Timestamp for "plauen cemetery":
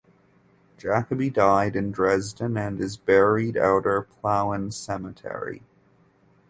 4.01-5.61